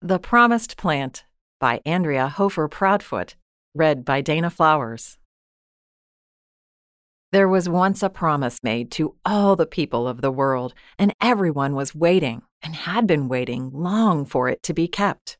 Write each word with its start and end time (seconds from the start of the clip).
The 0.00 0.20
Promised 0.20 0.76
Plant 0.76 1.24
by 1.58 1.80
Andrea 1.84 2.28
Hofer 2.28 2.68
Proudfoot, 2.68 3.34
read 3.74 4.04
by 4.04 4.20
Dana 4.20 4.48
Flowers. 4.48 5.18
There 7.32 7.48
was 7.48 7.68
once 7.68 8.00
a 8.04 8.08
promise 8.08 8.60
made 8.62 8.92
to 8.92 9.16
all 9.24 9.56
the 9.56 9.66
people 9.66 10.06
of 10.06 10.20
the 10.20 10.30
world, 10.30 10.72
and 11.00 11.12
everyone 11.20 11.74
was 11.74 11.96
waiting 11.96 12.42
and 12.62 12.76
had 12.76 13.08
been 13.08 13.26
waiting 13.26 13.72
long 13.72 14.24
for 14.24 14.48
it 14.48 14.62
to 14.62 14.72
be 14.72 14.86
kept. 14.86 15.36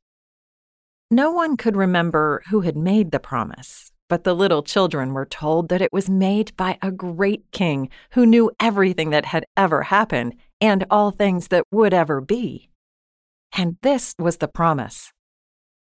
No 1.08 1.30
one 1.30 1.56
could 1.56 1.76
remember 1.76 2.42
who 2.50 2.62
had 2.62 2.76
made 2.76 3.12
the 3.12 3.20
promise, 3.20 3.92
but 4.08 4.24
the 4.24 4.34
little 4.34 4.64
children 4.64 5.12
were 5.12 5.24
told 5.24 5.68
that 5.68 5.82
it 5.82 5.92
was 5.92 6.10
made 6.10 6.56
by 6.56 6.78
a 6.82 6.90
great 6.90 7.44
king 7.52 7.90
who 8.10 8.26
knew 8.26 8.50
everything 8.58 9.10
that 9.10 9.26
had 9.26 9.44
ever 9.56 9.84
happened 9.84 10.34
and 10.60 10.84
all 10.90 11.12
things 11.12 11.46
that 11.46 11.62
would 11.70 11.94
ever 11.94 12.20
be. 12.20 12.67
And 13.58 13.76
this 13.82 14.14
was 14.20 14.36
the 14.36 14.46
promise. 14.46 15.12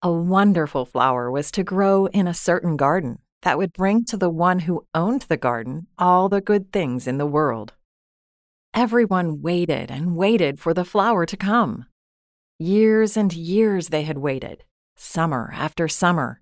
A 0.01 0.11
wonderful 0.11 0.83
flower 0.83 1.29
was 1.29 1.51
to 1.51 1.63
grow 1.63 2.07
in 2.07 2.27
a 2.27 2.33
certain 2.33 2.75
garden 2.75 3.19
that 3.43 3.59
would 3.59 3.71
bring 3.71 4.03
to 4.05 4.17
the 4.17 4.31
one 4.31 4.61
who 4.61 4.87
owned 4.95 5.27
the 5.29 5.37
garden 5.37 5.85
all 5.95 6.27
the 6.27 6.41
good 6.41 6.73
things 6.73 7.05
in 7.05 7.19
the 7.19 7.27
world. 7.27 7.73
Everyone 8.73 9.43
waited 9.43 9.91
and 9.91 10.15
waited 10.15 10.59
for 10.59 10.73
the 10.73 10.83
flower 10.83 11.27
to 11.27 11.37
come. 11.37 11.85
Years 12.57 13.15
and 13.15 13.31
years 13.31 13.89
they 13.89 14.01
had 14.01 14.17
waited, 14.17 14.63
summer 14.95 15.51
after 15.53 15.87
summer. 15.87 16.41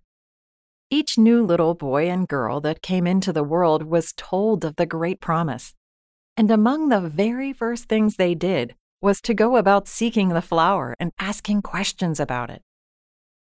Each 0.90 1.18
new 1.18 1.46
little 1.46 1.74
boy 1.74 2.08
and 2.08 2.30
girl 2.30 2.62
that 2.62 2.82
came 2.82 3.06
into 3.06 3.34
the 3.34 3.44
world 3.44 3.84
was 3.84 4.14
told 4.16 4.64
of 4.64 4.78
the 4.78 4.86
great 4.86 5.20
promise. 5.20 5.74
And 6.38 6.50
among 6.50 6.88
the 6.88 7.02
very 7.02 7.52
first 7.52 7.90
things 7.90 8.16
they 8.16 8.36
did 8.36 8.76
was 9.06 9.22
to 9.22 9.36
go 9.36 9.56
about 9.56 9.88
seeking 9.88 10.30
the 10.30 10.42
flower 10.42 10.96
and 11.00 11.12
asking 11.20 11.62
questions 11.62 12.20
about 12.20 12.50
it. 12.50 12.64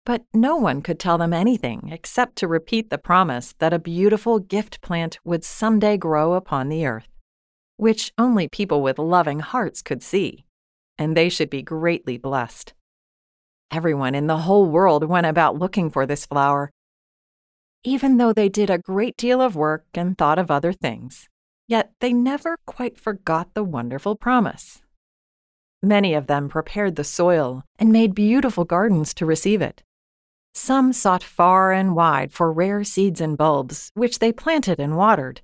But 0.05 0.23
no 0.31 0.55
one 0.55 0.83
could 0.83 0.99
tell 0.99 1.17
them 1.17 1.33
anything 1.33 1.89
except 1.91 2.35
to 2.35 2.47
repeat 2.47 2.91
the 2.91 2.99
promise 2.99 3.55
that 3.57 3.73
a 3.73 3.79
beautiful 3.79 4.37
gift 4.37 4.81
plant 4.81 5.17
would 5.23 5.43
someday 5.43 5.97
grow 5.97 6.33
upon 6.33 6.69
the 6.69 6.85
earth, 6.85 7.07
which 7.75 8.13
only 8.19 8.47
people 8.47 8.83
with 8.83 8.99
loving 8.99 9.39
hearts 9.39 9.81
could 9.81 10.03
see, 10.03 10.45
and 10.95 11.17
they 11.17 11.27
should 11.27 11.49
be 11.49 11.63
greatly 11.63 12.19
blessed. 12.19 12.75
Everyone 13.71 14.13
in 14.13 14.27
the 14.27 14.43
whole 14.45 14.67
world 14.67 15.05
went 15.05 15.25
about 15.25 15.57
looking 15.57 15.89
for 15.89 16.05
this 16.05 16.27
flower, 16.27 16.69
even 17.83 18.17
though 18.17 18.31
they 18.31 18.47
did 18.47 18.69
a 18.69 18.77
great 18.77 19.17
deal 19.17 19.41
of 19.41 19.55
work 19.55 19.87
and 19.95 20.15
thought 20.15 20.37
of 20.37 20.51
other 20.51 20.71
things. 20.71 21.27
Yet 21.67 21.93
they 21.99 22.13
never 22.13 22.57
quite 22.67 22.99
forgot 22.99 23.55
the 23.55 23.63
wonderful 23.63 24.15
promise. 24.15 24.83
Many 25.83 26.13
of 26.13 26.27
them 26.27 26.49
prepared 26.49 26.95
the 26.95 27.03
soil 27.03 27.63
and 27.77 27.91
made 27.91 28.15
beautiful 28.15 28.65
gardens 28.65 29.13
to 29.15 29.25
receive 29.25 29.61
it. 29.61 29.83
Some 30.53 30.91
sought 30.91 31.23
far 31.23 31.71
and 31.71 31.95
wide 31.95 32.33
for 32.33 32.51
rare 32.51 32.83
seeds 32.83 33.21
and 33.21 33.37
bulbs, 33.37 33.91
which 33.93 34.19
they 34.19 34.31
planted 34.31 34.79
and 34.79 34.97
watered. 34.97 35.41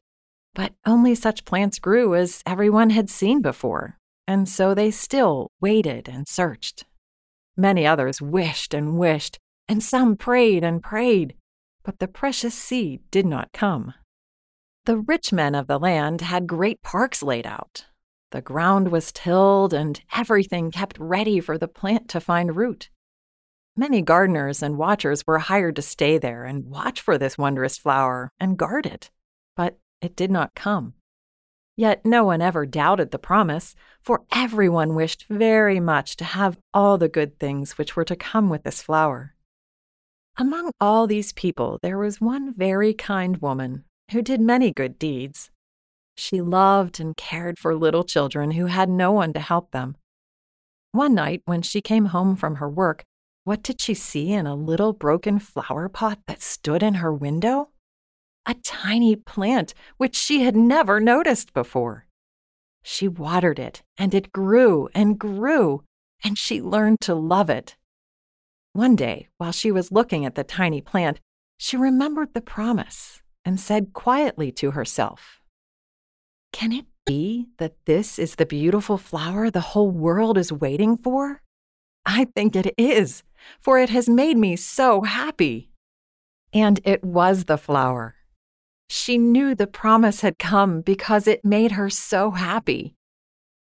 But 0.55 0.73
only 0.85 1.13
such 1.15 1.45
plants 1.45 1.79
grew 1.79 2.15
as 2.15 2.41
everyone 2.45 2.89
had 2.89 3.09
seen 3.09 3.41
before, 3.41 3.97
and 4.27 4.49
so 4.49 4.73
they 4.73 4.89
still 4.89 5.51
waited 5.61 6.07
and 6.07 6.27
searched. 6.27 6.85
Many 7.55 7.85
others 7.85 8.21
wished 8.21 8.73
and 8.73 8.97
wished, 8.97 9.37
and 9.67 9.83
some 9.83 10.15
prayed 10.15 10.63
and 10.63 10.81
prayed, 10.81 11.35
but 11.83 11.99
the 11.99 12.07
precious 12.07 12.55
seed 12.55 13.01
did 13.11 13.25
not 13.25 13.51
come. 13.53 13.93
The 14.85 14.97
rich 14.97 15.31
men 15.31 15.53
of 15.53 15.67
the 15.67 15.79
land 15.79 16.21
had 16.21 16.47
great 16.47 16.81
parks 16.81 17.21
laid 17.21 17.45
out, 17.45 17.85
the 18.33 18.41
ground 18.41 18.91
was 18.91 19.11
tilled 19.11 19.73
and 19.73 20.01
everything 20.13 20.71
kept 20.71 20.97
ready 20.99 21.39
for 21.39 21.57
the 21.57 21.67
plant 21.67 22.09
to 22.09 22.19
find 22.19 22.55
root. 22.55 22.89
Many 23.77 24.01
gardeners 24.01 24.63
and 24.63 24.77
watchers 24.77 25.25
were 25.25 25.37
hired 25.37 25.75
to 25.77 25.83
stay 25.83 26.17
there 26.17 26.43
and 26.43 26.65
watch 26.65 26.99
for 26.99 27.17
this 27.17 27.37
wondrous 27.37 27.77
flower 27.77 28.31
and 28.39 28.57
guard 28.57 28.87
it, 28.87 29.11
but 29.55 29.77
it 30.01 30.15
did 30.15 30.31
not 30.31 30.55
come. 30.55 30.95
Yet 31.77 32.05
no 32.05 32.23
one 32.23 32.41
ever 32.41 32.65
doubted 32.65 33.11
the 33.11 33.19
promise, 33.19 33.75
for 34.01 34.23
everyone 34.31 34.95
wished 34.95 35.25
very 35.29 35.79
much 35.79 36.15
to 36.17 36.23
have 36.23 36.57
all 36.73 36.97
the 36.97 37.09
good 37.09 37.39
things 37.39 37.77
which 37.77 37.95
were 37.95 38.05
to 38.05 38.15
come 38.15 38.49
with 38.49 38.63
this 38.63 38.81
flower. 38.81 39.35
Among 40.37 40.71
all 40.81 41.05
these 41.05 41.33
people, 41.33 41.77
there 41.83 41.99
was 41.99 42.19
one 42.19 42.51
very 42.51 42.95
kind 42.95 43.37
woman 43.37 43.85
who 44.11 44.23
did 44.23 44.41
many 44.41 44.71
good 44.71 44.97
deeds. 44.97 45.51
She 46.15 46.41
loved 46.41 46.99
and 46.99 47.17
cared 47.17 47.57
for 47.57 47.75
little 47.75 48.03
children 48.03 48.51
who 48.51 48.67
had 48.67 48.89
no 48.89 49.11
one 49.11 49.33
to 49.33 49.39
help 49.39 49.71
them. 49.71 49.97
One 50.91 51.15
night, 51.15 51.41
when 51.45 51.61
she 51.61 51.81
came 51.81 52.05
home 52.05 52.35
from 52.35 52.55
her 52.55 52.69
work, 52.69 53.03
what 53.45 53.63
did 53.63 53.81
she 53.81 53.93
see 53.93 54.31
in 54.31 54.45
a 54.45 54.55
little 54.55 54.93
broken 54.93 55.39
flower 55.39 55.89
pot 55.89 56.19
that 56.27 56.41
stood 56.41 56.83
in 56.83 56.95
her 56.95 57.13
window? 57.13 57.69
A 58.45 58.53
tiny 58.53 59.15
plant 59.15 59.73
which 59.97 60.15
she 60.15 60.43
had 60.43 60.55
never 60.55 60.99
noticed 60.99 61.53
before. 61.53 62.05
She 62.83 63.07
watered 63.07 63.59
it, 63.59 63.81
and 63.97 64.13
it 64.13 64.31
grew 64.31 64.89
and 64.93 65.17
grew, 65.17 65.83
and 66.23 66.37
she 66.37 66.61
learned 66.61 67.01
to 67.01 67.15
love 67.15 67.49
it. 67.49 67.75
One 68.73 68.95
day, 68.95 69.29
while 69.37 69.51
she 69.51 69.71
was 69.71 69.91
looking 69.91 70.25
at 70.25 70.35
the 70.35 70.43
tiny 70.43 70.81
plant, 70.81 71.19
she 71.57 71.77
remembered 71.77 72.33
the 72.33 72.41
promise 72.41 73.21
and 73.45 73.59
said 73.59 73.93
quietly 73.93 74.51
to 74.53 74.71
herself, 74.71 75.42
can 76.53 76.71
it 76.71 76.85
be 77.05 77.47
that 77.57 77.75
this 77.85 78.17
is 78.17 78.35
the 78.35 78.45
beautiful 78.45 78.97
flower 78.97 79.49
the 79.49 79.59
whole 79.59 79.91
world 79.91 80.37
is 80.37 80.53
waiting 80.53 80.95
for? 80.95 81.41
I 82.05 82.27
think 82.35 82.55
it 82.55 82.73
is, 82.77 83.23
for 83.59 83.79
it 83.79 83.89
has 83.89 84.07
made 84.07 84.37
me 84.37 84.55
so 84.55 85.01
happy. 85.01 85.71
And 86.53 86.79
it 86.85 87.03
was 87.03 87.45
the 87.45 87.57
flower. 87.57 88.15
She 88.87 89.17
knew 89.17 89.55
the 89.55 89.67
promise 89.67 90.21
had 90.21 90.37
come 90.37 90.81
because 90.81 91.27
it 91.27 91.43
made 91.43 91.71
her 91.71 91.89
so 91.89 92.31
happy. 92.31 92.95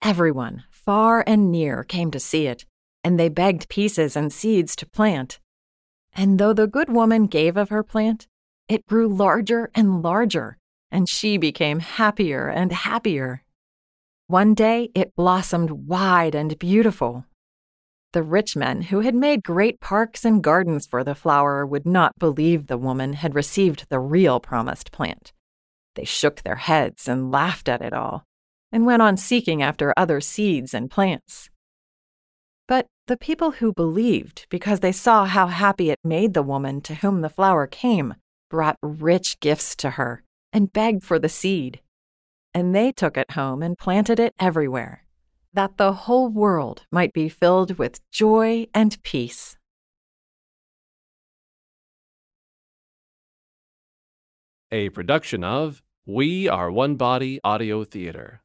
Everyone, 0.03 0.63
far 0.69 1.23
and 1.25 1.51
near, 1.51 1.83
came 1.83 2.11
to 2.11 2.19
see 2.19 2.45
it, 2.45 2.65
and 3.03 3.19
they 3.19 3.29
begged 3.29 3.67
pieces 3.69 4.15
and 4.15 4.31
seeds 4.31 4.75
to 4.75 4.85
plant. 4.85 5.39
And 6.15 6.37
though 6.37 6.53
the 6.53 6.67
good 6.67 6.89
woman 6.89 7.25
gave 7.25 7.57
of 7.57 7.69
her 7.69 7.83
plant, 7.83 8.27
it 8.69 8.85
grew 8.85 9.07
larger 9.07 9.71
and 9.73 10.03
larger 10.03 10.56
and 10.91 11.09
she 11.09 11.37
became 11.37 11.79
happier 11.79 12.47
and 12.47 12.71
happier. 12.71 13.43
One 14.27 14.53
day 14.53 14.89
it 14.93 15.15
blossomed 15.15 15.71
wide 15.71 16.35
and 16.35 16.57
beautiful. 16.59 17.25
The 18.13 18.23
rich 18.23 18.55
men 18.55 18.83
who 18.83 19.01
had 19.01 19.15
made 19.15 19.43
great 19.43 19.79
parks 19.79 20.25
and 20.25 20.43
gardens 20.43 20.85
for 20.85 21.03
the 21.03 21.15
flower 21.15 21.65
would 21.65 21.85
not 21.85 22.13
believe 22.17 22.67
the 22.67 22.77
woman 22.77 23.13
had 23.13 23.35
received 23.35 23.87
the 23.89 23.99
real 23.99 24.39
promised 24.39 24.91
plant. 24.91 25.33
They 25.95 26.05
shook 26.05 26.41
their 26.41 26.55
heads 26.55 27.07
and 27.07 27.31
laughed 27.31 27.67
at 27.67 27.81
it 27.81 27.93
all, 27.93 28.23
and 28.71 28.85
went 28.85 29.01
on 29.01 29.17
seeking 29.17 29.61
after 29.61 29.93
other 29.97 30.21
seeds 30.21 30.73
and 30.73 30.89
plants. 30.89 31.49
But 32.67 32.87
the 33.07 33.17
people 33.17 33.51
who 33.51 33.73
believed, 33.73 34.45
because 34.49 34.81
they 34.81 34.91
saw 34.91 35.25
how 35.25 35.47
happy 35.47 35.89
it 35.89 35.99
made 36.03 36.33
the 36.33 36.43
woman 36.43 36.81
to 36.81 36.95
whom 36.95 37.21
the 37.21 37.29
flower 37.29 37.65
came, 37.67 38.15
brought 38.49 38.77
rich 38.81 39.39
gifts 39.39 39.75
to 39.77 39.91
her 39.91 40.23
and 40.51 40.73
begged 40.73 41.03
for 41.03 41.19
the 41.19 41.29
seed. 41.29 41.81
And 42.53 42.73
they 42.73 42.91
took 42.91 43.17
it 43.17 43.31
home 43.31 43.61
and 43.61 43.77
planted 43.77 44.19
it 44.19 44.33
everywhere, 44.39 45.05
that 45.53 45.77
the 45.77 45.93
whole 45.93 46.29
world 46.29 46.85
might 46.91 47.13
be 47.13 47.29
filled 47.29 47.77
with 47.77 47.99
joy 48.11 48.67
and 48.73 49.01
peace. 49.03 49.57
A 54.71 54.89
production 54.89 55.43
of 55.43 55.81
We 56.05 56.49
Are 56.49 56.69
One 56.69 56.95
Body 56.95 57.39
Audio 57.43 57.83
Theater. 57.83 58.41